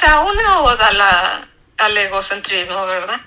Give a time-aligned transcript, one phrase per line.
[0.00, 1.48] sea una oda la,
[1.78, 3.20] al egocentrismo, ¿verdad?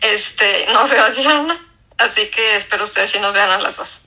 [0.00, 4.02] Este, no veo a Diana, así que espero ustedes si nos vean a las dos.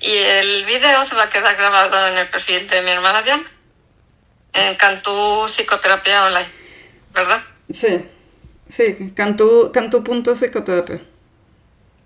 [0.00, 3.50] Y el video se va a quedar grabado en el perfil de mi hermana Diana,
[4.52, 6.50] en Cantú Psicoterapia Online,
[7.12, 7.42] ¿verdad?
[7.72, 8.08] Sí,
[8.68, 11.02] sí, Cantú, Cantú.psicoterapia.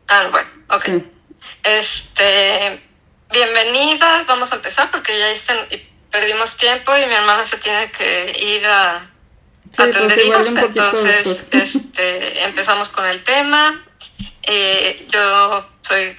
[0.08, 1.04] Ah, bueno, ok.
[1.62, 2.82] Este,
[3.30, 5.58] bienvenidas, vamos a empezar porque ya están,
[6.10, 9.08] perdimos tiempo y mi hermana se tiene que ir a,
[9.72, 13.84] sí, pues entonces este, empezamos con el tema.
[14.42, 16.16] Eh, yo soy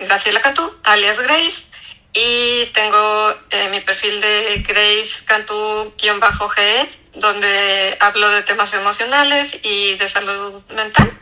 [0.00, 1.64] Graciela Cantú, alias Grace,
[2.12, 10.08] y tengo eh, mi perfil de Grace Cantú-G, donde hablo de temas emocionales y de
[10.08, 11.12] salud mental.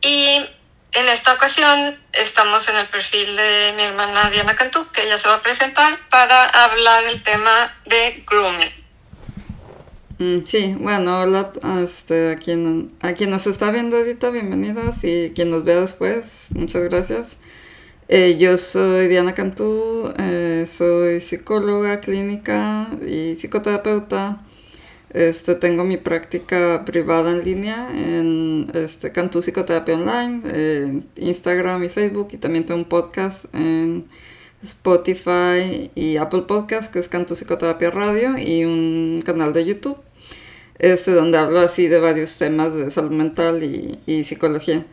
[0.00, 0.44] Y
[0.92, 5.28] en esta ocasión estamos en el perfil de mi hermana Diana Cantú, que ella se
[5.28, 8.85] va a presentar para hablar el tema de grooming.
[10.18, 11.52] Mm, sí, bueno, hola
[11.84, 16.48] este, a, quien, a quien nos está viendo ahorita, bienvenidas y quien nos vea después,
[16.54, 17.36] muchas gracias.
[18.08, 24.42] Eh, yo soy Diana Cantú, eh, soy psicóloga clínica y psicoterapeuta.
[25.10, 31.88] Este, tengo mi práctica privada en línea en este, Cantú Psicoterapia Online, en Instagram y
[31.90, 34.06] Facebook y también tengo un podcast en
[34.66, 39.98] Spotify y Apple Podcast que es Cantú Psicoterapia Radio y un canal de YouTube
[40.78, 44.84] este, donde hablo así de varios temas de salud mental y, y psicología.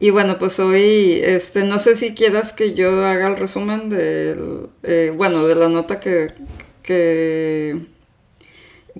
[0.00, 4.68] Y bueno, pues hoy, este, no sé si quieras que yo haga el resumen del,
[4.82, 6.28] eh, bueno, de la nota que,
[6.82, 7.86] que,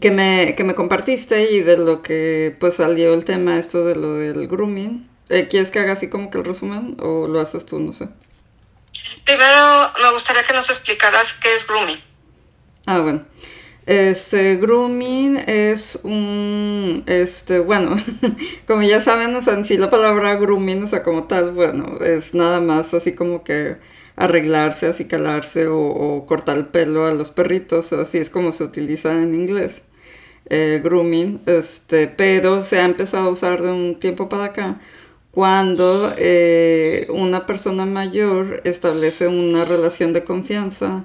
[0.01, 3.97] que, me, que me compartiste y de lo que pues salió el tema esto de
[3.97, 5.09] lo del grooming.
[5.29, 7.81] Eh, ¿Quieres que haga así como que el resumen o lo haces tú?
[7.81, 8.09] No sé.
[9.25, 12.01] Primero me gustaría que nos explicaras qué es grooming.
[12.87, 13.25] Ah, bueno.
[13.87, 17.97] Este, grooming es un, este, bueno,
[18.67, 21.99] como ya saben, o sea, en sí la palabra grooming, o sea, como tal, bueno,
[22.03, 23.77] es nada más así como que
[24.17, 29.13] arreglarse, así calarse o, cortar el pelo a los perritos, así es como se utiliza
[29.23, 29.83] en inglés,
[30.49, 34.81] eh, grooming, este, pero se ha empezado a usar de un tiempo para acá
[35.35, 41.05] cuando eh, una persona mayor establece una relación de confianza,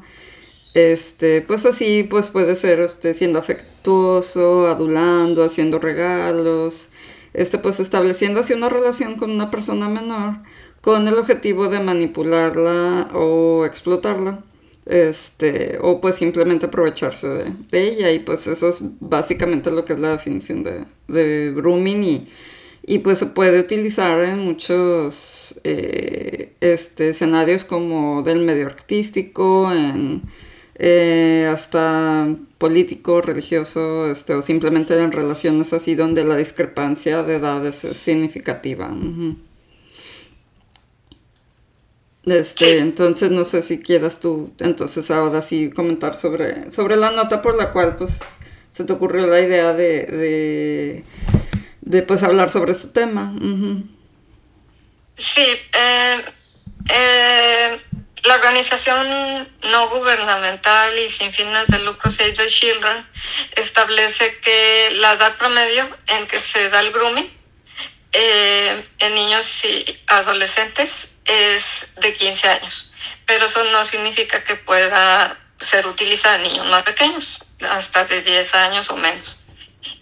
[0.76, 6.90] este, pues así, pues puede ser este, siendo afectuoso, adulando, haciendo regalos,
[7.34, 10.36] este, pues estableciendo así una relación con una persona menor
[10.82, 14.44] con el objetivo de manipularla o explotarla,
[14.86, 20.00] este, o pues simplemente aprovecharse de, ella, y pues eso es básicamente lo que es
[20.00, 22.28] la definición de, de grooming y,
[22.90, 30.24] y pues se puede utilizar en muchos eh, este, escenarios como del medio artístico, en
[30.74, 37.86] eh, hasta político, religioso, este, o simplemente en relaciones así donde la discrepancia de edades
[37.86, 38.92] es significativa.
[42.26, 47.44] Este, entonces no sé si quieras tú, entonces ahora sí comentar sobre, sobre la nota
[47.44, 48.20] por la cual pues
[48.72, 51.04] se te ocurrió la idea de, de,
[52.08, 53.34] pues hablar sobre este tema.
[55.18, 56.26] Sí, eh,
[56.90, 57.82] eh,
[58.24, 63.06] la organización no gubernamental y sin fines de lucro Save the Children
[63.56, 67.30] establece que la edad promedio en que se da el grooming
[68.12, 72.92] eh, en niños y adolescentes es de 15 años,
[73.26, 77.40] pero eso no significa que pueda ser utilizada en niños más pequeños,
[77.70, 79.38] hasta de 10 años o menos.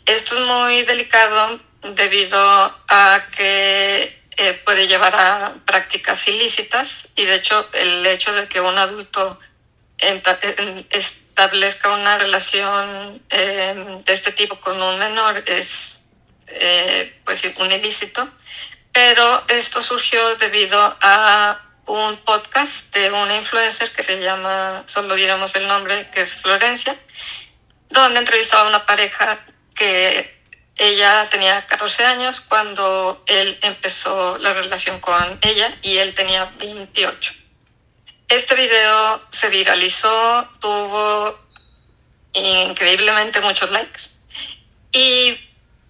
[0.06, 7.36] Esto es muy delicado debido a que eh, puede llevar a prácticas ilícitas y de
[7.36, 9.40] hecho el hecho de que un adulto
[9.98, 16.00] establezca una relación em, de este tipo con un menor es
[16.48, 18.30] eh, pues un ilícito,
[18.94, 25.56] pero esto surgió debido a un podcast de una influencer que se llama, solo diremos
[25.56, 26.96] el nombre, que es Florencia,
[27.90, 29.40] donde entrevistaba a una pareja
[29.74, 30.37] que
[30.78, 37.34] ella tenía 14 años cuando él empezó la relación con ella y él tenía 28.
[38.28, 41.34] Este video se viralizó, tuvo
[42.34, 44.04] increíblemente muchos likes
[44.92, 45.38] y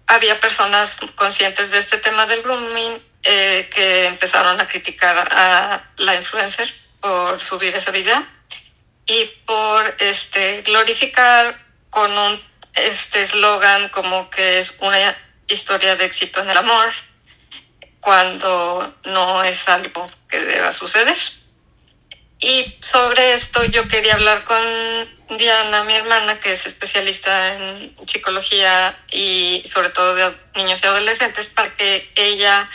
[0.06, 6.14] había personas conscientes de este tema del grooming eh, que empezaron a criticar a la
[6.14, 8.24] influencer por subir ese video
[9.06, 11.58] y por este, glorificar
[11.90, 15.16] con un este eslogan como que es una
[15.46, 16.92] historia de éxito en el amor,
[18.00, 21.18] cuando no es algo que deba suceder.
[22.40, 28.96] Y sobre esto yo quería hablar con Diana, mi hermana, que es especialista en psicología
[29.10, 32.68] y sobre todo de niños y adolescentes, para que ella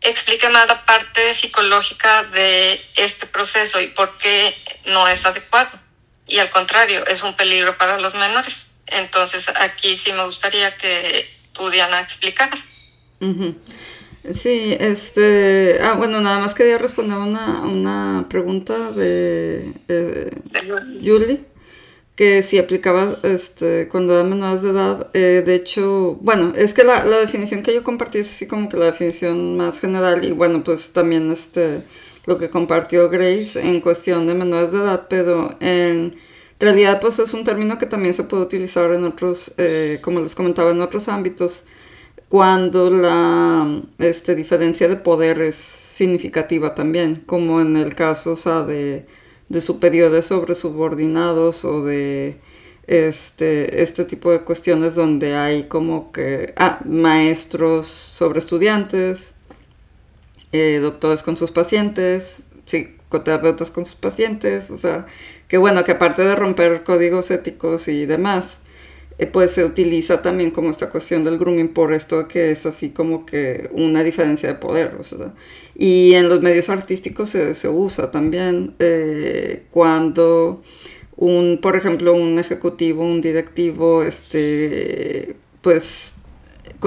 [0.00, 4.56] explique más la parte psicológica de este proceso y por qué
[4.86, 5.78] no es adecuado.
[6.26, 8.69] Y al contrario, es un peligro para los menores.
[8.90, 12.60] Entonces aquí sí me gustaría que tú, Diana, explicaras.
[14.34, 20.30] Sí, este, ah, bueno, nada más quería responder una, una pregunta de eh,
[21.02, 21.40] Julie,
[22.16, 26.84] que si aplicaba este, cuando eran menores de edad, eh, de hecho, bueno, es que
[26.84, 30.32] la, la, definición que yo compartí es así como que la definición más general y
[30.32, 31.80] bueno, pues también este,
[32.26, 36.20] lo que compartió Grace en cuestión de menores de edad, pero en
[36.60, 40.34] realidad pues es un término que también se puede utilizar en otros, eh, como les
[40.34, 41.64] comentaba, en otros ámbitos
[42.30, 48.36] cuando la este, diferencia de poder es significativa también, como en el caso
[48.66, 49.04] de,
[49.48, 52.40] de superiores sobre subordinados o de
[52.86, 59.34] este, este tipo de cuestiones donde hay como que ah, maestros sobre estudiantes,
[60.52, 65.06] eh, doctores con sus pacientes, psicoterapeutas con sus pacientes, o sea,
[65.50, 68.60] que bueno, que aparte de romper códigos éticos y demás,
[69.18, 72.90] eh, pues se utiliza también como esta cuestión del grooming por esto que es así
[72.90, 74.96] como que una diferencia de poder.
[74.98, 75.32] O
[75.74, 80.62] y en los medios artísticos se, se usa también eh, cuando
[81.16, 86.14] un, por ejemplo, un ejecutivo, un directivo, este, pues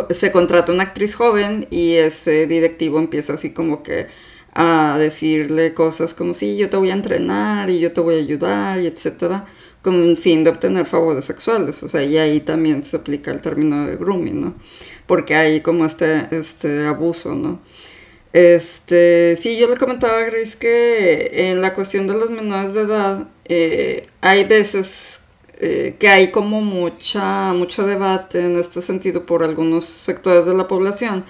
[0.10, 4.08] se contrata una actriz joven y ese directivo empieza así como que
[4.56, 8.20] a decirle cosas como sí, yo te voy a entrenar y yo te voy a
[8.20, 9.46] ayudar y etcétera
[9.84, 11.84] con fin de obtener favores sexuales.
[11.84, 14.56] O sea, y ahí también se aplica el término de grooming, ¿no?
[15.06, 17.60] Porque hay como este, este abuso, ¿no?
[18.32, 22.82] Este, sí, yo le comentaba a Grace que en la cuestión de los menores de
[22.82, 25.26] edad eh, hay veces
[25.60, 30.68] eh, que hay como mucha, mucho debate en este sentido por algunos sectores de la
[30.68, 31.26] población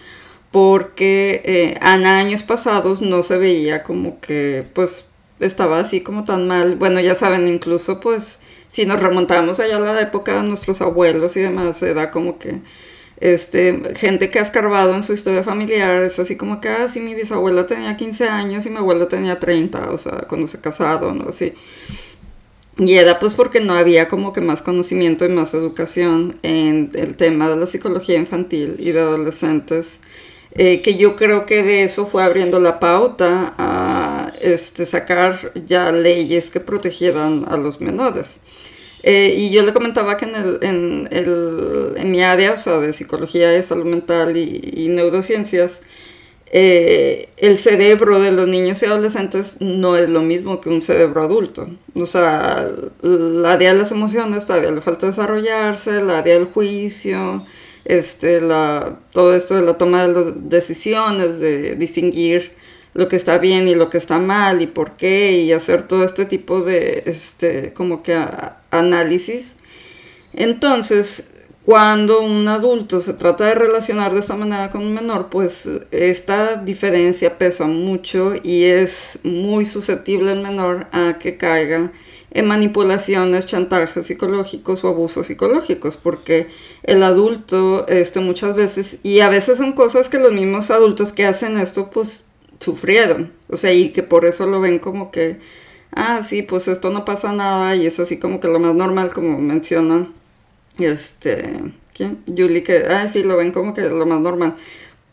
[0.53, 5.07] porque eh, en años pasados no se veía como que pues
[5.39, 6.75] estaba así como tan mal.
[6.75, 8.37] Bueno, ya saben, incluso pues
[8.69, 12.37] si nos remontamos allá a la época de nuestros abuelos y demás, se da como
[12.37, 12.61] que
[13.19, 16.99] este, gente que ha escarbado en su historia familiar, es así como que, ah, sí,
[16.99, 21.17] mi bisabuela tenía 15 años y mi abuelo tenía 30, o sea, cuando se casaron,
[21.17, 21.29] ¿no?
[21.29, 21.53] Así.
[22.77, 27.15] Y era pues porque no había como que más conocimiento y más educación en el
[27.15, 29.99] tema de la psicología infantil y de adolescentes,
[30.55, 35.91] eh, que yo creo que de eso fue abriendo la pauta a este, sacar ya
[35.91, 38.39] leyes que protegieran a los menores.
[39.01, 42.79] Eh, y yo le comentaba que en, el, en, el, en, mi área, o sea,
[42.79, 45.81] de psicología de salud mental y, neurociencias,
[46.45, 51.23] eh, el cerebro de los niños y adolescentes no es lo mismo que un cerebro
[51.23, 51.67] adulto.
[51.95, 52.67] O sea,
[53.01, 57.45] la área de las emociones todavía le falta desarrollarse, la área del juicio,
[57.85, 62.53] este, la, todo esto de la toma de las decisiones, de distinguir
[62.93, 66.03] lo que está bien y lo que está mal y por qué y hacer todo
[66.03, 68.23] este tipo de este como que
[68.69, 69.55] análisis.
[70.33, 71.29] Entonces
[71.65, 76.57] cuando un adulto se trata de relacionar de esa manera con un menor pues esta
[76.57, 81.91] diferencia pesa mucho y es muy susceptible el menor a que caiga
[82.33, 86.47] en manipulaciones, chantajes psicológicos o abusos psicológicos, porque
[86.81, 91.25] el adulto este, muchas veces, y a veces son cosas que los mismos adultos que
[91.25, 92.25] hacen esto, pues
[92.59, 93.31] sufrieron.
[93.49, 95.39] O sea, y que por eso lo ven como que,
[95.91, 99.13] ah, sí, pues esto no pasa nada y es así como que lo más normal,
[99.13, 100.07] como menciona
[100.79, 101.61] este,
[101.93, 102.23] ¿quién?
[102.25, 104.55] Julie, que, ah, sí, lo ven como que lo más normal.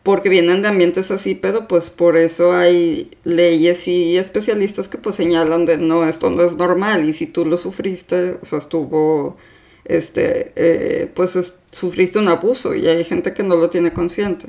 [0.02, 5.16] Porque vienen de ambientes así, pero pues por eso hay leyes y especialistas que pues
[5.16, 9.36] señalan de no, esto no es normal y si tú lo sufriste, o sea, estuvo,
[9.84, 14.46] este, eh, pues sufriste un abuso y hay gente que no lo tiene consciente.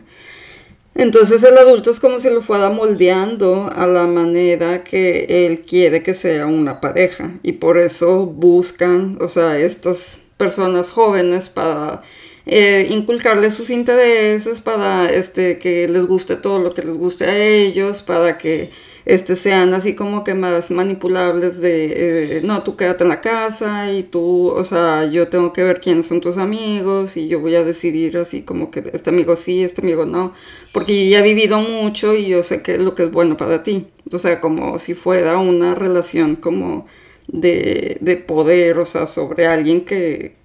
[0.96, 6.04] Entonces el adulto es como si lo fuera moldeando a la manera que él quiere
[6.04, 12.04] que sea una pareja y por eso buscan, o sea, estas personas jóvenes para
[12.46, 17.38] eh, inculcarles sus intereses, para este, que les guste todo lo que les guste a
[17.38, 18.72] ellos, para que
[19.06, 23.92] este, sean así como que más manipulables de, eh, no, tú quédate en la casa
[23.92, 27.56] y tú, o sea, yo tengo que ver quiénes son tus amigos y yo voy
[27.56, 30.34] a decidir así como que este amigo sí, este amigo no,
[30.74, 33.88] porque ya he vivido mucho y yo sé que lo que es bueno para ti,
[34.12, 36.86] o sea, como si fuera una relación como
[37.28, 40.36] de, de poder, o sea, sobre alguien que,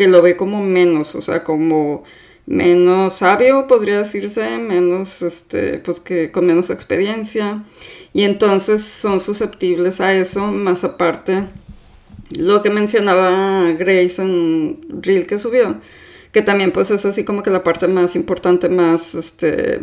[0.00, 2.04] que lo ve como menos, o sea, como
[2.46, 7.64] menos sabio, podría decirse, menos, este, pues que con menos experiencia,
[8.14, 11.48] y entonces son susceptibles a eso, más aparte,
[12.38, 15.78] lo que mencionaba Grace en Reel que subió,
[16.32, 19.80] que también pues es así como que la parte más importante, más, este,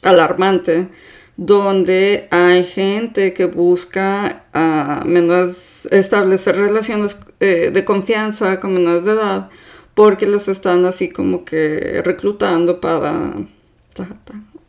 [0.00, 0.88] alarmante,
[1.36, 9.12] donde hay gente que busca a menos establecer relaciones eh, de confianza con menores de
[9.12, 9.48] edad
[9.94, 13.34] porque los están así como que reclutando para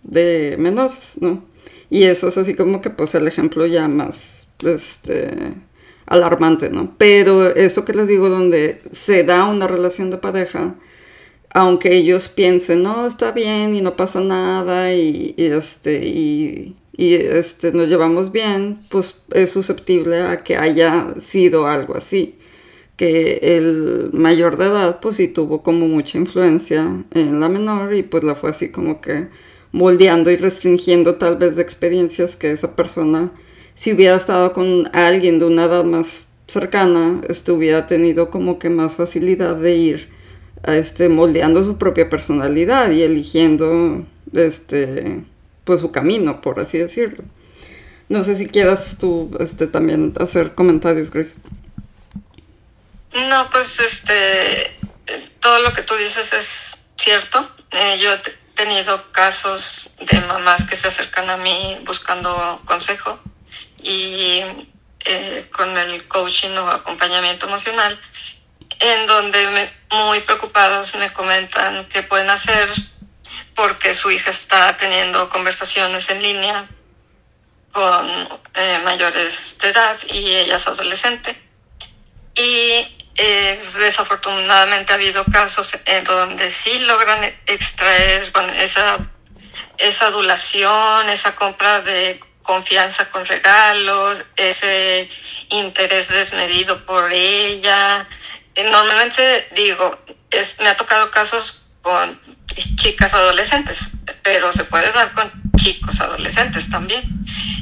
[0.03, 1.45] de menores, ¿no?
[1.89, 5.53] Y eso es así como que pues el ejemplo ya más este
[6.05, 6.95] alarmante, ¿no?
[6.97, 10.75] Pero eso que les digo donde se da una relación de pareja
[11.53, 17.87] aunque ellos piensen, no, está bien y no pasa nada y, este, y, este, nos
[17.87, 22.37] llevamos bien, pues es susceptible a que haya sido algo así.
[23.01, 28.03] Que el mayor de edad, pues sí tuvo como mucha influencia en la menor y
[28.03, 29.27] pues la fue así como que
[29.71, 33.31] moldeando y restringiendo tal vez de experiencias que esa persona,
[33.73, 38.97] si hubiera estado con alguien de una edad más cercana, estuviera tenido como que más
[38.97, 40.09] facilidad de ir
[40.63, 45.23] este, moldeando su propia personalidad y eligiendo este,
[45.63, 47.23] pues su camino, por así decirlo.
[48.09, 51.33] No sé si quieras tú este, también hacer comentarios, Grace.
[53.13, 54.79] No, pues este,
[55.39, 57.49] todo lo que tú dices es cierto.
[57.71, 58.19] Eh, yo he
[58.55, 63.19] tenido casos de mamás que se acercan a mí buscando consejo
[63.81, 64.43] y
[65.05, 67.99] eh, con el coaching o acompañamiento emocional
[68.79, 72.69] en donde me, muy preocupadas me comentan qué pueden hacer
[73.55, 76.67] porque su hija está teniendo conversaciones en línea
[77.71, 81.41] con eh, mayores de edad y ella es adolescente.
[82.35, 88.97] Y eh, desafortunadamente ha habido casos en donde sí logran extraer esa,
[89.77, 95.07] esa adulación, esa compra de confianza con regalos, ese
[95.49, 98.07] interés desmedido por ella,
[98.71, 99.99] normalmente digo,
[100.31, 102.19] es, me ha tocado casos con
[102.75, 103.89] chicas adolescentes,
[104.23, 107.03] pero se puede dar con chicos adolescentes también.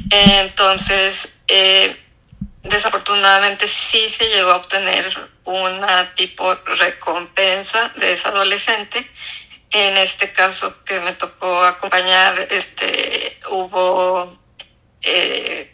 [0.09, 1.97] Entonces, eh,
[2.63, 9.09] desafortunadamente sí se llegó a obtener una tipo recompensa de esa adolescente.
[9.71, 14.37] En este caso que me tocó acompañar, este, hubo
[15.01, 15.71] eh,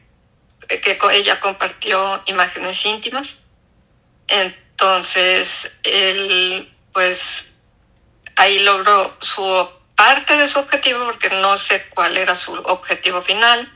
[0.67, 3.37] que ella compartió imágenes íntimas.
[4.27, 7.53] Entonces, él, pues,
[8.35, 13.71] ahí logró su parte de su objetivo, porque no sé cuál era su objetivo final.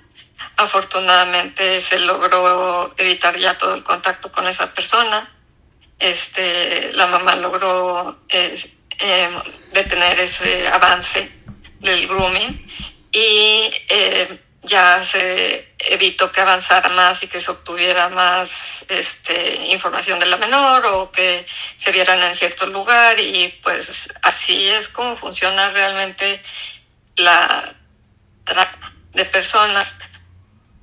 [0.58, 5.30] Afortunadamente se logró evitar ya todo el contacto con esa persona.
[5.98, 9.34] Este, la mamá logró em,
[9.74, 11.30] detener ese avance
[11.80, 12.56] del grooming
[13.12, 20.20] y eh, ya se evitó que avanzara más y que se obtuviera más este, información
[20.20, 21.46] de la menor o que
[21.78, 26.42] se vieran en cierto lugar y pues así es como funciona realmente
[27.16, 27.74] la
[28.44, 29.96] trata de personas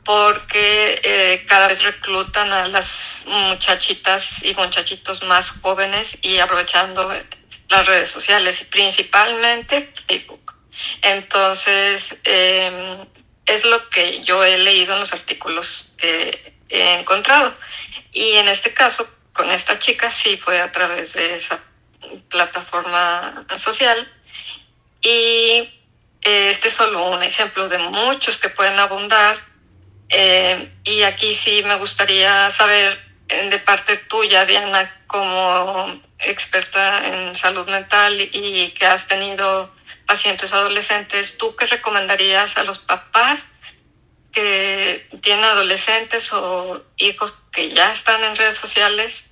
[0.06, 7.12] porque eh, cada vez reclutan a las muchachitas y muchachitos más jóvenes y aprovechando
[7.68, 10.54] las redes sociales, principalmente Facebook.
[11.02, 13.04] Entonces, eh,
[13.46, 17.52] es lo que yo he leído en los artículos que he encontrado.
[18.12, 21.60] Y en este caso, con esta chica sí fue a través de esa
[22.28, 24.08] plataforma social.
[25.00, 25.68] Y
[26.22, 29.55] eh, este es solo un ejemplo de muchos que pueden abundar.
[30.08, 32.98] Eh, y aquí sí me gustaría saber
[33.28, 39.74] eh, de parte tuya, Diana, como experta en salud mental y que has tenido
[40.06, 43.46] pacientes adolescentes, ¿tú qué recomendarías a los papás
[44.32, 49.24] que tienen adolescentes o hijos que ya están en redes sociales,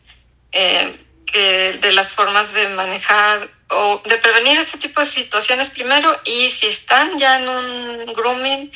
[0.52, 0.98] eh,
[1.34, 6.68] de las formas de manejar o de prevenir este tipo de situaciones primero y si
[6.68, 8.70] están ya en un grooming,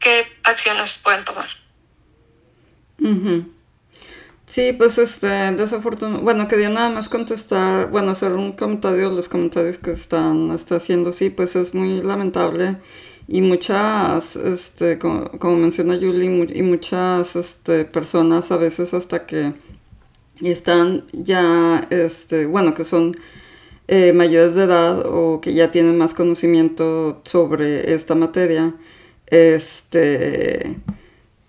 [0.00, 1.48] qué acciones pueden tomar?
[4.46, 9.78] Sí, pues este, desafortunadamente, bueno, quería nada más contestar, bueno, hacer un comentario, los comentarios
[9.78, 12.78] que están está haciendo, sí, pues es muy lamentable
[13.28, 19.52] y muchas, este, como, menciona Julie, y muchas este, personas a veces hasta que
[20.40, 23.16] están ya, este, bueno, que son
[23.86, 28.74] eh, mayores de edad o que ya tienen más conocimiento sobre esta materia,
[29.30, 30.76] este,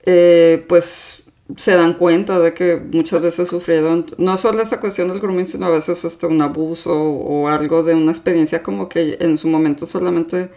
[0.05, 1.23] eh, pues
[1.57, 5.65] se dan cuenta de que muchas veces sufrieron, no solo esa cuestión del grooming, sino
[5.65, 9.85] a veces hasta un abuso o algo de una experiencia como que en su momento
[9.85, 10.49] solamente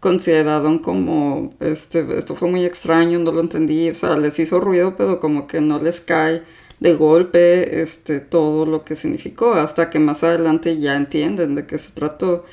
[0.00, 4.96] consideraron como, este, esto fue muy extraño, no lo entendí, o sea, les hizo ruido,
[4.96, 6.42] pero como que no les cae
[6.80, 11.78] de golpe este, todo lo que significó, hasta que más adelante ya entienden de qué
[11.78, 12.44] se trató.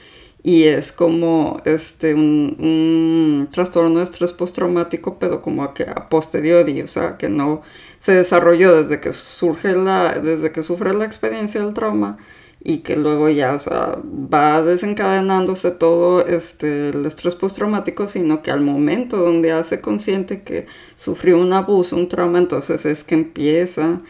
[0.48, 6.84] Y es como este, un, un trastorno de estrés postraumático, pero como que a posteriori,
[6.84, 7.64] o sea, que no
[8.00, 12.20] se desarrolló desde que surge la, desde que sufre la experiencia del trauma,
[12.64, 18.52] y que luego ya, o sea, va desencadenándose todo este, el estrés postraumático, sino que
[18.52, 24.02] al momento donde hace consciente que sufrió un abuso, un trauma, entonces es que empieza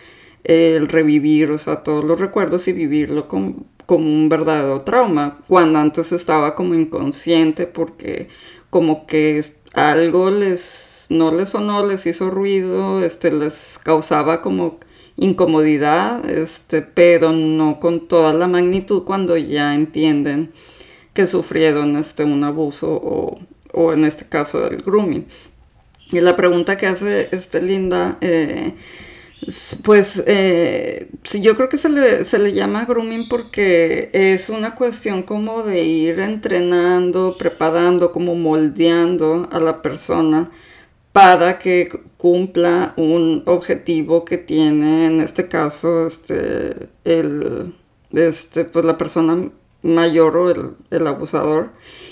[0.43, 5.79] el revivir, o sea, todos los recuerdos y vivirlo como, como un verdadero trauma, cuando
[5.79, 8.29] antes estaba como inconsciente porque
[8.69, 14.79] como que algo les no les sonó, les hizo ruido, este les causaba como
[15.17, 20.51] incomodidad, este, pero no con toda la magnitud cuando ya entienden
[21.13, 23.37] que sufrieron este, un abuso o,
[23.71, 25.25] o en este caso el grooming.
[26.11, 28.73] Y la pregunta que hace este Linda, eh,
[29.83, 31.09] pues eh,
[31.41, 35.83] yo creo que se le, se le llama grooming porque es una cuestión como de
[35.83, 40.49] ir entrenando, preparando, como moldeando a la persona
[41.11, 47.73] para que cumpla un objetivo que tiene en este caso este el
[48.11, 49.49] este pues la persona
[49.81, 50.49] mayor o
[50.89, 51.69] el, abusador.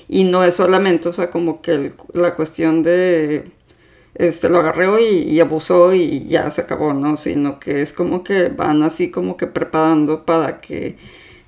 [0.07, 3.51] Y no es solamente o sea como que la cuestión de
[4.15, 8.23] este lo agarró y, y, abusó y ya se acabó no sino que es como
[8.23, 10.97] que van así como que preparando para que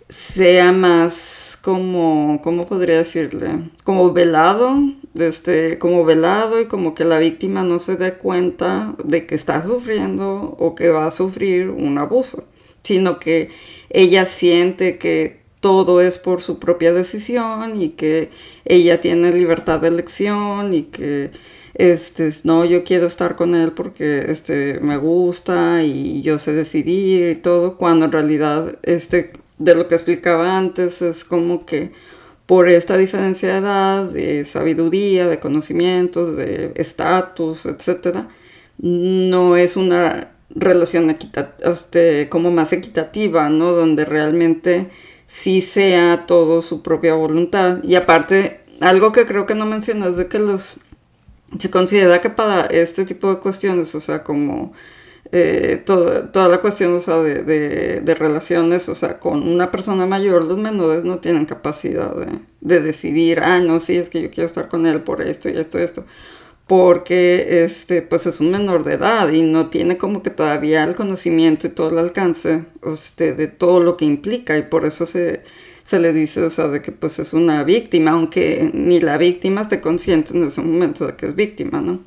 [0.09, 3.71] sea más como, ¿cómo podría decirle?
[3.83, 4.77] Como velado,
[5.15, 9.63] este, como velado y como que la víctima no se dé cuenta de que está
[9.63, 12.43] sufriendo o que va a sufrir un abuso,
[12.83, 13.49] sino que
[13.89, 18.29] ella siente que todo es por su propia decisión y que
[18.65, 21.31] ella tiene libertad de elección y que
[21.75, 27.29] este, no, yo quiero estar con él porque este, me gusta y yo sé decidir
[27.29, 31.91] y todo, cuando en realidad este, de lo que explicaba antes, es como que
[32.45, 38.25] por esta diferencia de edad, de sabiduría, de conocimientos, de estatus, etc.,
[38.77, 41.17] no es una relación
[41.63, 43.71] este, como más equitativa, ¿no?
[43.71, 44.89] Donde realmente
[45.27, 47.83] sí sea todo su propia voluntad.
[47.83, 50.79] Y aparte, algo que creo que no mencionas de que los
[51.59, 54.73] se considera que para este tipo de cuestiones, o sea, como
[55.31, 57.43] eh, toda la cuestión o sea, de,
[58.01, 62.81] de, relaciones, o sea, con una persona mayor, los menores no tienen capacidad de, de,
[62.81, 65.79] decidir, ah, no, sí, es que yo quiero estar con él por esto y esto
[65.79, 66.05] y esto,
[66.67, 70.95] porque este, pues es un menor de edad y no tiene como que todavía el
[70.95, 75.43] conocimiento y todo el alcance este, de todo lo que implica y por eso se,
[75.85, 79.61] se le dice, o sea, de que pues es una víctima, aunque ni la víctima
[79.61, 82.01] esté consciente en ese momento de que es víctima, ¿no?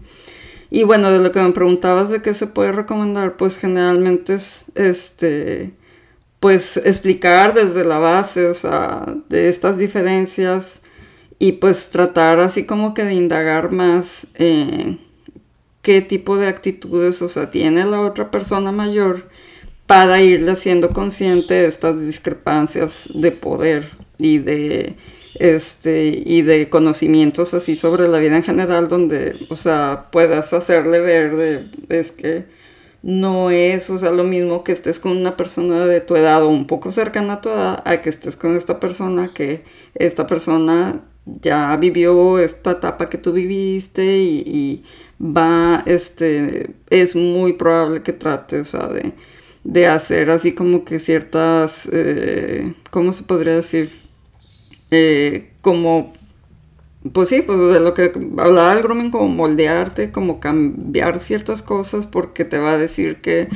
[0.71, 4.67] Y bueno, de lo que me preguntabas de qué se puede recomendar, pues generalmente es
[4.75, 5.73] este
[6.41, 10.83] pues explicar desde la base, o sea, de estas diferencias
[11.39, 14.99] y pues tratar así como que de indagar más eh,
[15.83, 19.29] qué tipo de actitudes, o sea, tiene la otra persona mayor
[19.89, 24.97] para irle haciendo consciente de estas discrepancias de poder y de
[25.37, 31.01] este, y de conocimientos así sobre la vida en general, donde, o sea, puedas hacerle
[31.01, 32.45] ver de, es que
[33.03, 36.49] no es, o sea, lo mismo que estés con una persona de tu edad o
[36.49, 41.01] un poco cercana a tu edad, a que estés con esta persona que esta persona
[41.25, 44.85] ya vivió esta etapa que tú viviste y,
[45.19, 49.15] va, este, es muy probable que trate, o sea, de,
[49.65, 53.93] de hacer así como que ciertas, eh, ¿cómo se podría decir?
[54.91, 56.13] Eh, como,
[57.13, 62.07] pues sí, pues de lo que hablaba el grooming, como moldearte, como cambiar ciertas cosas
[62.07, 63.49] porque te va a decir que,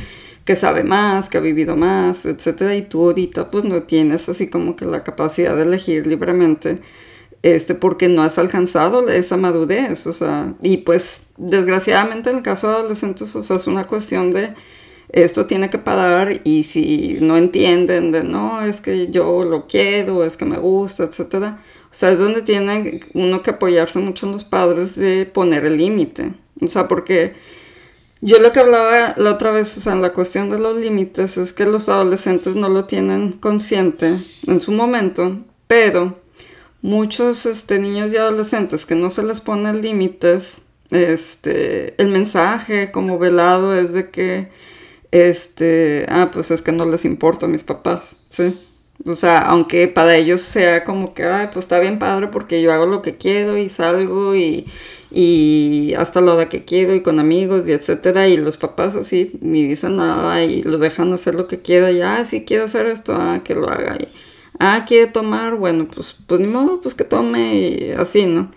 [0.44, 4.50] que sabe más, que ha vivido más, etcétera, y tú ahorita pues no tienes así
[4.50, 6.80] como que la capacidad de elegir libremente,
[7.42, 12.68] este, porque no has alcanzado esa madurez, o sea, y pues desgraciadamente en el caso
[12.68, 14.54] de adolescentes, o sea, es una cuestión de
[15.12, 20.24] esto tiene que parar y si no entienden de no, es que yo lo quiero,
[20.24, 24.32] es que me gusta, etcétera, o sea, es donde tiene uno que apoyarse mucho en
[24.32, 26.32] los padres de poner el límite.
[26.60, 27.34] O sea, porque
[28.22, 31.36] yo lo que hablaba la otra vez, o sea, en la cuestión de los límites,
[31.36, 36.18] es que los adolescentes no lo tienen consciente en su momento, pero
[36.80, 43.18] muchos este, niños y adolescentes que no se les ponen límites, este, el mensaje como
[43.18, 44.50] velado es de que,
[45.12, 48.58] este, ah, pues es que no les importa a mis papás, ¿sí?
[49.06, 52.72] O sea, aunque para ellos sea como que, ay, pues está bien padre porque yo
[52.72, 54.66] hago lo que quiero y salgo y,
[55.10, 59.32] y hasta la hora que quiero y con amigos y etcétera y los papás así
[59.40, 62.86] ni dicen nada y lo dejan hacer lo que quiera y, ah, si quiere hacer
[62.86, 64.08] esto, ah, que lo haga y,
[64.58, 68.52] ah, quiere tomar, bueno, pues, pues ni modo, pues que tome y así, ¿no?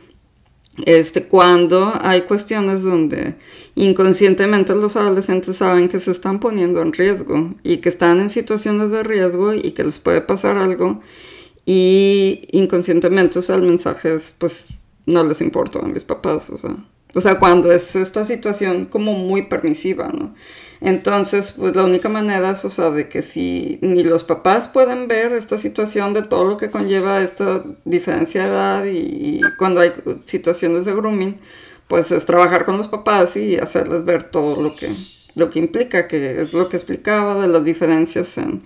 [0.85, 3.35] Este, cuando hay cuestiones donde
[3.75, 8.91] inconscientemente los adolescentes saben que se están poniendo en riesgo y que están en situaciones
[8.91, 11.01] de riesgo y que les puede pasar algo
[11.65, 14.67] y inconscientemente, o sea, el mensaje es, pues,
[15.05, 16.75] no les importa a mis papás, o sea,
[17.15, 20.35] o sea, cuando es esta situación como muy permisiva, ¿no?
[20.81, 25.07] Entonces, pues la única manera es, o sea, de que si ni los papás pueden
[25.07, 29.93] ver esta situación de todo lo que conlleva esta diferencia de edad y, cuando hay
[30.25, 31.37] situaciones de grooming,
[31.87, 34.89] pues es trabajar con los papás y hacerles ver todo lo que,
[35.35, 38.63] lo que implica, que es lo que explicaba de las diferencias en,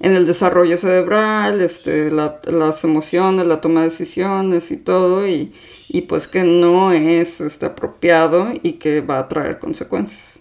[0.00, 5.52] el desarrollo cerebral, este, las emociones, la toma de decisiones y todo, y,
[6.08, 10.38] pues que no es este, apropiado y que va a traer consecuencias.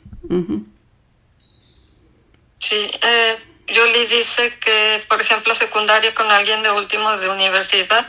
[2.60, 8.08] Sí, eh, Julie dice que, por ejemplo, secundaria con alguien de último de universidad.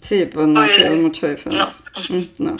[0.00, 1.76] Sí, pues no hay pues, mucha diferencia.
[2.38, 2.56] No.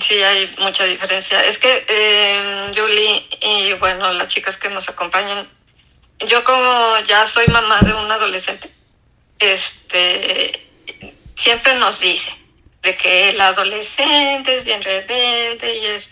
[0.00, 1.44] Sí, hay mucha diferencia.
[1.44, 5.48] Es que eh, Julie y, bueno, las chicas que nos acompañan,
[6.26, 8.70] yo como ya soy mamá de un adolescente,
[9.38, 10.68] este,
[11.34, 12.30] siempre nos dice
[12.82, 16.10] de que el adolescente es bien rebelde y es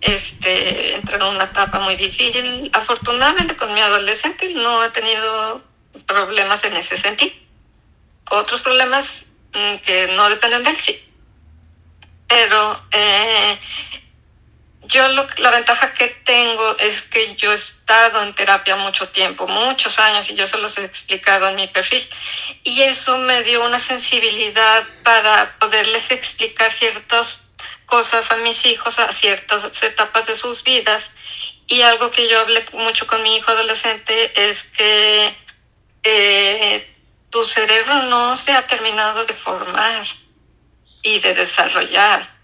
[0.00, 2.70] este, entré en una etapa muy difícil.
[2.72, 5.62] Afortunadamente con mi adolescente no he tenido
[6.06, 7.34] problemas en ese sentido.
[8.30, 11.02] Otros problemas mm, que no dependen de él, sí.
[12.28, 13.58] Pero eh,
[14.82, 19.46] yo lo, la ventaja que tengo es que yo he estado en terapia mucho tiempo,
[19.46, 22.06] muchos años, y yo se los he explicado en mi perfil.
[22.64, 27.45] Y eso me dio una sensibilidad para poderles explicar ciertos
[27.86, 31.10] cosas a mis hijos a ciertas etapas de sus vidas.
[31.66, 35.34] Y algo que yo hablé mucho con mi hijo adolescente es que
[36.02, 36.94] eh,
[37.30, 40.06] tu cerebro no se ha terminado de formar
[41.02, 42.34] y de desarrollar.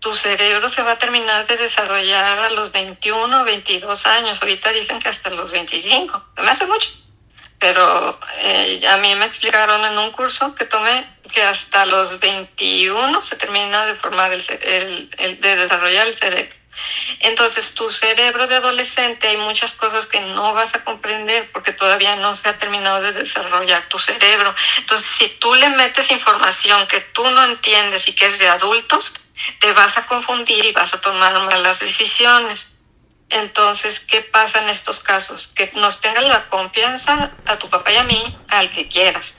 [0.00, 4.40] Tu cerebro se va a terminar de desarrollar a los 21, 22 años.
[4.42, 6.24] Ahorita dicen que hasta los 25.
[6.36, 7.03] Me hace mucho
[7.58, 13.22] pero eh, a mí me explicaron en un curso que tomé que hasta los 21
[13.22, 16.54] se termina de formar el, el, de desarrollar el cerebro.
[17.20, 22.16] Entonces, tu cerebro de adolescente hay muchas cosas que no vas a comprender porque todavía
[22.16, 24.54] no se ha terminado de desarrollar tu cerebro.
[24.78, 29.12] Entonces, si tú le metes información que tú no entiendes y que es de adultos,
[29.60, 32.73] te vas a confundir y vas a tomar malas decisiones.
[33.30, 35.48] Entonces, ¿qué pasa en estos casos?
[35.48, 39.34] Que nos tengas la confianza a tu papá y a mí, al que quieras,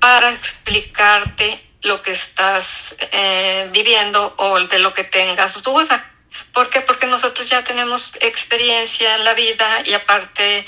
[0.00, 6.10] para explicarte lo que estás eh, viviendo o de lo que tengas duda.
[6.52, 6.80] ¿Por qué?
[6.80, 10.64] Porque nosotros ya tenemos experiencia en la vida y aparte,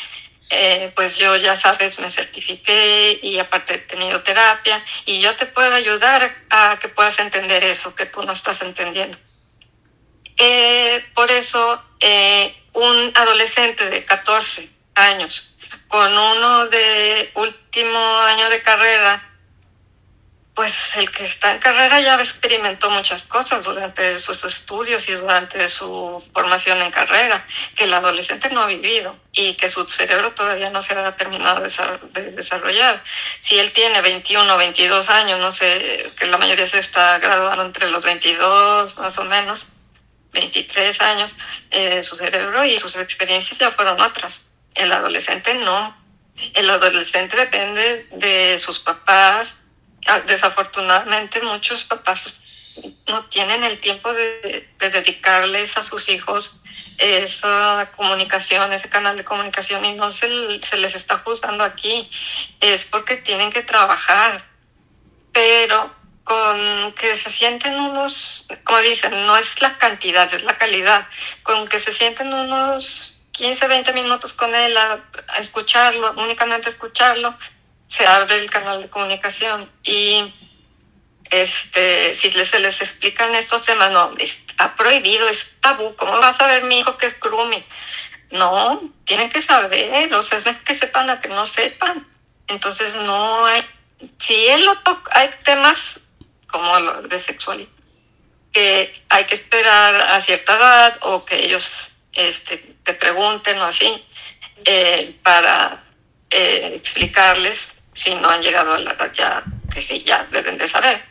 [0.50, 5.46] eh, pues yo ya sabes, me certifiqué y aparte he tenido terapia y yo te
[5.46, 9.18] puedo ayudar a que puedas entender eso que tú no estás entendiendo.
[10.38, 15.54] Eh, por eso, eh, un adolescente de 14 años
[15.88, 19.22] con uno de último año de carrera,
[20.54, 25.68] pues el que está en carrera ya experimentó muchas cosas durante sus estudios y durante
[25.68, 27.44] su formación en carrera,
[27.74, 31.60] que el adolescente no ha vivido y que su cerebro todavía no se ha terminado
[31.60, 33.02] de desarrollar.
[33.40, 37.62] Si él tiene 21 o 22 años, no sé, que la mayoría se está graduando
[37.62, 39.66] entre los 22 más o menos,
[40.32, 41.34] 23 años,
[41.70, 44.42] eh, su cerebro y sus experiencias ya fueron otras.
[44.74, 45.96] El adolescente no.
[46.54, 49.54] El adolescente depende de sus papás.
[50.06, 52.40] Ah, desafortunadamente muchos papás
[53.08, 56.60] no tienen el tiempo de, dedicarles a sus hijos
[56.98, 60.28] esa comunicación, ese canal de comunicación y no se,
[60.62, 62.08] se les está juzgando aquí.
[62.60, 64.44] Es porque tienen que trabajar.
[65.32, 65.95] Pero
[66.26, 71.06] con que se sienten unos, como dicen, no es la cantidad, es la calidad,
[71.44, 74.98] con que se sienten unos 15, 20 minutos con él a,
[75.38, 77.38] escucharlo, únicamente escucharlo,
[77.86, 80.34] se abre el canal de comunicación y
[81.30, 86.34] este, si se les explican estos temas, no, está prohibido, es tabú, ¿cómo va a
[86.36, 87.64] saber mi hijo que es grooming?
[88.32, 92.04] No, tienen que saber, o sea, es que sepan a que no sepan.
[92.48, 93.64] Entonces no hay,
[94.18, 96.00] si él lo toca, hay temas
[96.46, 97.68] como lo de sexualidad,
[98.52, 104.04] que hay que esperar a cierta edad o que ellos este, te pregunten o así
[104.64, 105.84] eh, para
[106.30, 110.68] eh, explicarles si no han llegado a la edad ya que sí, ya deben de
[110.68, 111.04] saber.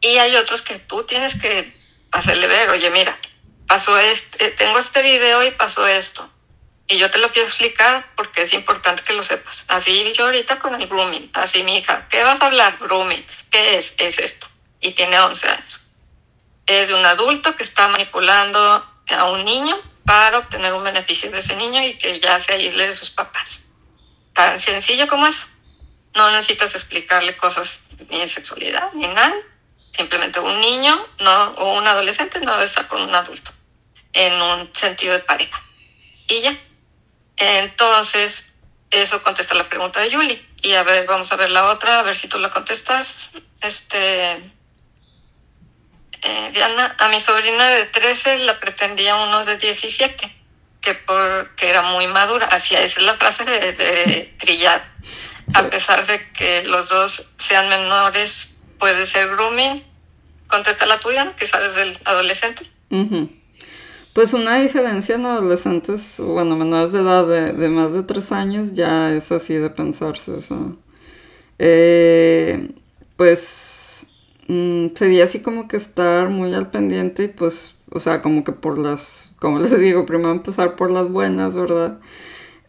[0.00, 1.72] Y hay otros que tú tienes que
[2.12, 3.18] hacerle ver, oye, mira,
[3.66, 6.28] pasó este, tengo este video y pasó esto.
[6.88, 9.64] Y yo te lo quiero explicar porque es importante que lo sepas.
[9.68, 12.78] Así yo ahorita con el grooming, así mi hija, ¿qué vas a hablar?
[12.80, 13.94] Grooming, ¿qué es?
[13.98, 14.48] Es esto.
[14.80, 15.80] Y tiene 11 años.
[16.66, 18.60] Es de un adulto que está manipulando
[19.08, 22.86] a un niño para obtener un beneficio de ese niño y que ya se aísle
[22.86, 23.62] de sus papás.
[24.32, 25.46] Tan sencillo como eso.
[26.14, 29.34] No necesitas explicarle cosas ni de sexualidad ni nada.
[29.92, 33.52] Simplemente un niño no, o un adolescente no debe estar con un adulto
[34.12, 35.60] en un sentido de pareja.
[36.28, 36.56] Y ya.
[37.36, 38.52] Entonces,
[38.90, 40.46] eso contesta la pregunta de Julie.
[40.62, 43.32] Y a ver, vamos a ver la otra, a ver si tú la contestas.
[43.60, 44.32] Este.
[46.24, 50.32] Eh, Diana, a mi sobrina de 13 la pretendía uno de 17,
[50.80, 52.46] que porque era muy madura.
[52.46, 54.84] Así esa es la frase de, de trillar.
[55.54, 59.82] A pesar de que los dos sean menores, puede ser grooming.
[60.48, 62.64] Contesta la tuya, que sabes del adolescente.
[64.14, 69.10] Pues una diferencia en adolescentes, bueno, menores de edad de, más de tres años, ya
[69.14, 70.32] es así de pensarse.
[70.32, 70.58] O sea,
[71.58, 72.70] eh,
[73.16, 74.06] pues
[74.48, 78.52] mm, sería así como que estar muy al pendiente y pues, o sea, como que
[78.52, 81.98] por las, como les digo, primero empezar por las buenas, ¿verdad?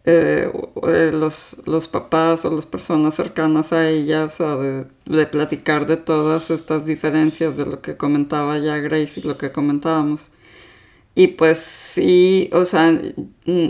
[0.06, 0.52] Eh,
[0.88, 5.86] eh, los, los papás o las personas cercanas a ella, o sea, de, de, platicar
[5.88, 10.30] de todas estas diferencias de lo que comentaba ya Grace y lo que comentábamos.
[11.16, 12.92] Y pues sí, o sea,
[13.46, 13.70] mm,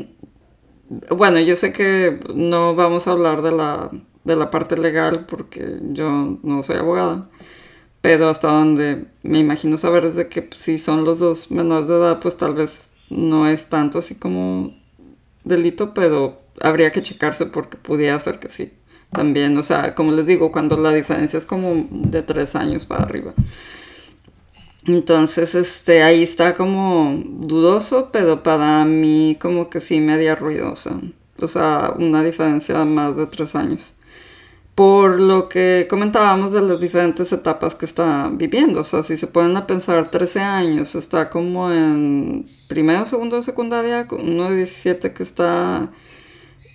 [1.16, 3.92] bueno, yo sé que no vamos a hablar de la,
[4.24, 7.30] de la parte legal porque yo no soy abogada,
[8.02, 11.96] pero hasta donde me imagino saber es de que si son los dos menores de
[11.96, 14.74] edad, pues tal vez no es tanto así como
[15.44, 18.74] delito, pero habría que checarse porque pudiera ser que sí.
[19.12, 23.04] También, o sea, como les digo, cuando la diferencia es como de tres años para
[23.04, 23.34] arriba.
[24.86, 31.00] Entonces, este, ahí está como dudoso, pero para mí como que sí media ruidosa.
[31.40, 33.94] O sea, una diferencia de más de tres años.
[34.76, 38.82] Por lo que comentábamos de las diferentes etapas que está viviendo.
[38.82, 44.08] O sea, si se pueden a pensar 13 años, está como en primero, segundo secundaria,
[44.12, 45.90] uno de 17 que está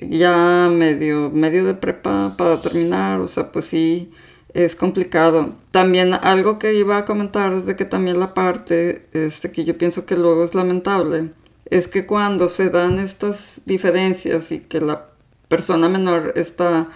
[0.01, 3.21] ya medio, medio de prepa para terminar.
[3.21, 4.13] O sea, pues sí
[4.55, 5.55] es complicado.
[5.71, 9.79] También algo que iba a comentar es de que también la parte este, que yo
[9.79, 11.31] pienso que luego es lamentable
[11.71, 15.07] es que cuando se dan estas diferencias y que la
[15.49, 16.87] persona menor está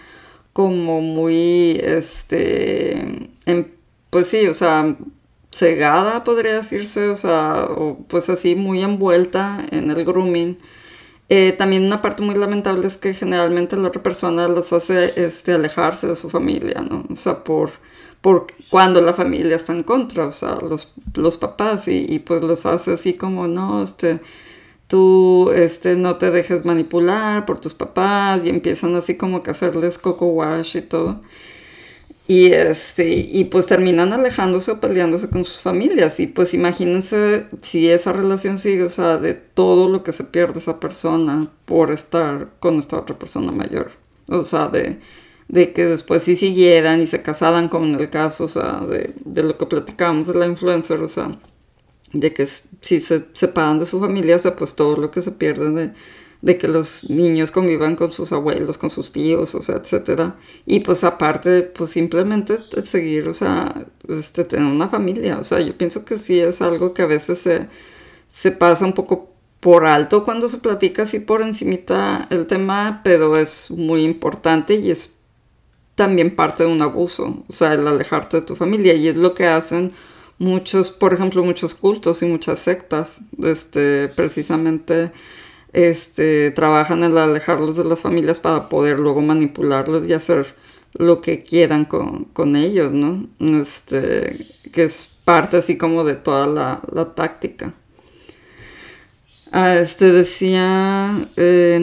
[0.52, 3.30] como muy, este,
[4.10, 4.96] pues sí, o sea,
[5.50, 10.58] cegada podría decirse, o sea, o pues así muy envuelta en el grooming
[11.34, 15.54] eh, también una parte muy lamentable es que generalmente la otra persona los hace este,
[15.54, 17.06] alejarse de su familia, ¿no?
[17.10, 17.70] O sea, por,
[18.20, 22.42] por cuando la familia está en contra, o sea, los, los papás, y, y, pues
[22.42, 24.20] los hace así como, no, este,
[24.88, 29.96] tú este, no te dejes manipular por tus papás, y empiezan así como que hacerles
[29.96, 31.22] coco wash y todo.
[32.28, 36.20] Y, este, y pues terminan alejándose o peleándose con sus familias.
[36.20, 40.60] Y pues imagínense si esa relación sigue, o sea, de todo lo que se pierde
[40.60, 43.92] esa persona por estar con esta otra persona mayor.
[44.28, 44.98] O sea, de,
[45.48, 49.12] de que después sí siguieran y se casaran, como en el caso, o sea, de,
[49.24, 51.38] de lo que platicamos de la influencer, o sea,
[52.12, 55.32] de que si se separan de su familia, o sea, pues todo lo que se
[55.32, 55.92] pierde de
[56.42, 60.36] de que los niños convivan con sus abuelos, con sus tíos, o sea, etcétera.
[60.66, 65.38] Y pues aparte, pues simplemente seguir, o sea, este, tener una familia.
[65.38, 67.68] O sea, yo pienso que sí es algo que a veces se,
[68.28, 73.36] se pasa un poco por alto cuando se platica así por encimita el tema, pero
[73.36, 75.12] es muy importante y es
[75.94, 79.34] también parte de un abuso, o sea, el alejarte de tu familia y es lo
[79.34, 79.92] que hacen
[80.38, 85.12] muchos, por ejemplo, muchos cultos y muchas sectas, este, precisamente
[85.72, 90.54] este, trabajan en alejarlos de las familias para poder luego manipularlos y hacer
[90.94, 93.26] lo que quieran con, ellos, ¿no?
[93.38, 97.74] Este, que es parte así como de toda la, táctica.
[99.54, 101.78] Ah, este decía eh,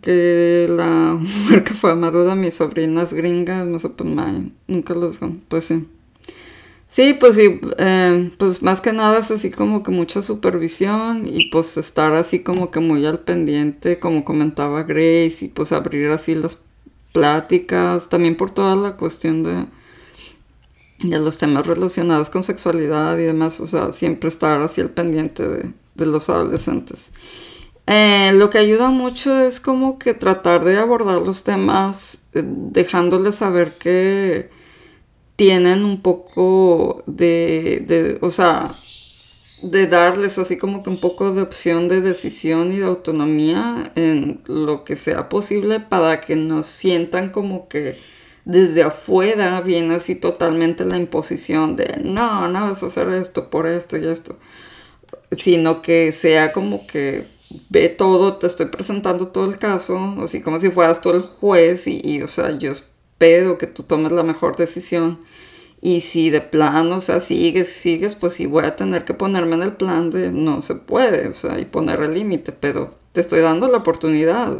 [0.00, 4.08] que la mujer que fue amadura mis sobrinas gringas, no sé, pues
[4.66, 5.16] nunca los
[5.48, 5.86] pues sí.
[6.96, 11.50] Sí, pues sí, eh, pues más que nada es así como que mucha supervisión y
[11.50, 16.34] pues estar así como que muy al pendiente, como comentaba Grace, y pues abrir así
[16.34, 16.58] las
[17.12, 19.66] pláticas, también por toda la cuestión de,
[21.00, 25.46] de los temas relacionados con sexualidad y demás, o sea, siempre estar así al pendiente
[25.46, 27.12] de, de los adolescentes.
[27.86, 33.34] Eh, lo que ayuda mucho es como que tratar de abordar los temas eh, dejándoles
[33.36, 34.50] saber que
[35.36, 38.70] tienen un poco de, de, o sea,
[39.62, 44.42] de darles así como que un poco de opción de decisión y de autonomía en
[44.46, 47.98] lo que sea posible para que no sientan como que
[48.44, 53.66] desde afuera viene así totalmente la imposición de no, no vas a hacer esto por
[53.66, 54.38] esto y esto,
[55.32, 57.24] sino que sea como que
[57.70, 61.86] ve todo, te estoy presentando todo el caso, así como si fueras tú el juez
[61.86, 65.18] y, y o sea, yo espero que tú tomes la mejor decisión.
[65.80, 69.56] Y si de plano, o sea, sigues, sigues, pues sí voy a tener que ponerme
[69.56, 73.20] en el plan de no se puede, o sea, y poner el límite, pero te
[73.20, 74.58] estoy dando la oportunidad.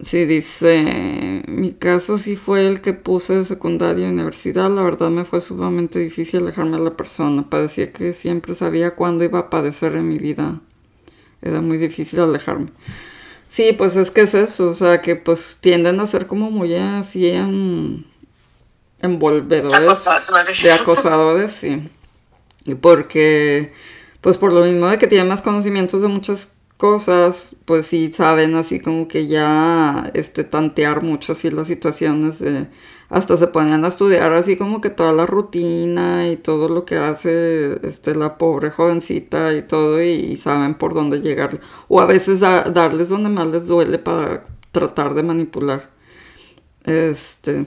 [0.00, 5.10] Sí, dice, mi caso sí fue el que puse de secundaria y universidad, la verdad
[5.10, 9.50] me fue sumamente difícil alejarme de la persona, parecía que siempre sabía cuándo iba a
[9.50, 10.60] padecer en mi vida,
[11.42, 12.70] era muy difícil alejarme.
[13.48, 16.74] Sí, pues es que es eso, o sea, que pues tienden a ser como muy
[16.74, 18.04] así en
[19.00, 20.04] envolvedores
[20.62, 21.88] de acosadores, sí.
[22.82, 23.72] Porque,
[24.20, 28.54] pues por lo mismo de que tienen más conocimientos de muchas cosas, pues sí saben
[28.56, 32.68] así como que ya este tantear mucho así las situaciones de
[33.10, 36.96] hasta se ponen a estudiar así como que toda la rutina y todo lo que
[36.96, 42.40] hace este la pobre jovencita y todo y, saben por dónde llegar o a veces
[42.40, 45.90] darles donde más les duele para tratar de manipular
[46.84, 47.66] este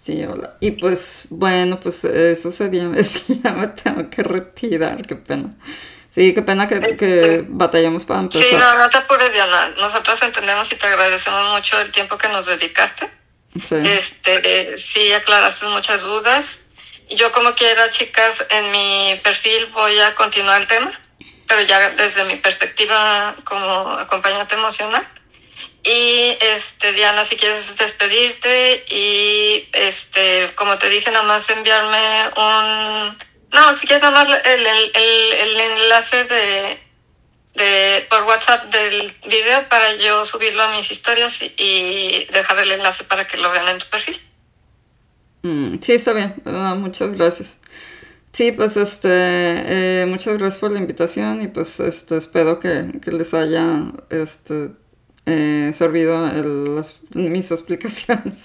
[0.00, 0.56] Sí, hola.
[0.60, 5.56] Y pues, bueno, pues eso sería, es que ya me tengo que retirar, qué pena.
[6.12, 8.46] Sí, qué pena que, que batallamos para empezar.
[8.46, 9.68] Sí, no, no te apures, Diana.
[9.76, 13.08] Nosotros entendemos y te agradecemos mucho el tiempo que nos dedicaste.
[13.64, 13.76] Sí.
[13.84, 16.58] Este, sí, aclaraste muchas dudas.
[17.08, 20.92] Yo como quiera, chicas, en mi perfil voy a continuar el tema,
[21.46, 25.06] pero ya desde mi perspectiva como acompañante emocional.
[25.82, 33.29] Y este, Diana, si quieres despedirte y este, como te dije, nada más enviarme un...
[33.52, 36.78] No, si quieres nada el, el, el, enlace de,
[37.54, 43.04] de, por WhatsApp del video para yo subirlo a mis historias y, dejar el enlace
[43.04, 44.20] para que lo vean en tu perfil.
[45.42, 46.34] Mm, sí, está bien.
[46.44, 47.58] Muchas gracias.
[48.32, 53.10] Sí, pues este, eh, muchas gracias por la invitación y pues este, espero que, que
[53.10, 54.70] les haya este,
[55.30, 58.34] eh, servido las, mis explicaciones.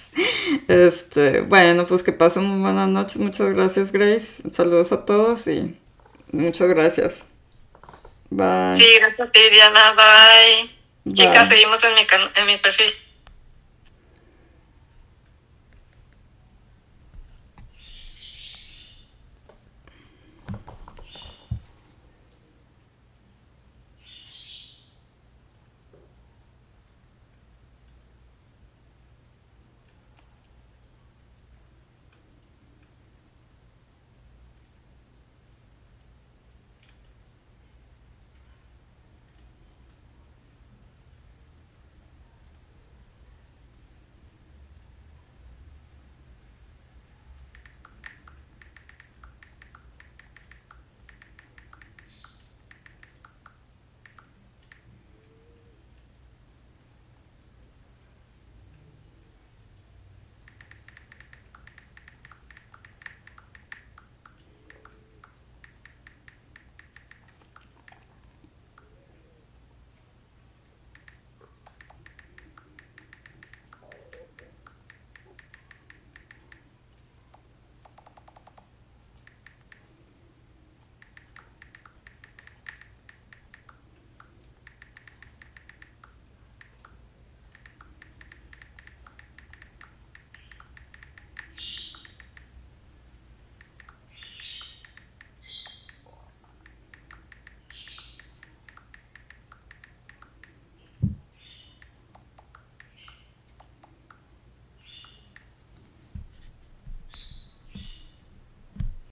[0.68, 3.16] Este, bueno, pues que pasen buenas noches.
[3.18, 4.42] Muchas gracias, Grace.
[4.52, 5.76] Saludos a todos y
[6.30, 7.24] muchas gracias.
[8.30, 8.76] Bye.
[8.76, 9.94] Sí, gracias a Diana.
[9.94, 11.12] Bye.
[11.12, 12.00] Chicas, seguimos en mi,
[12.36, 12.92] en mi perfil.